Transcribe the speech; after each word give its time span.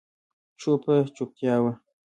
چوپه 0.59 0.95
چوپتیا 1.15 1.55
وه. 1.63 1.71